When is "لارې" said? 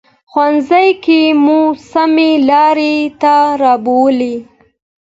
2.49-2.95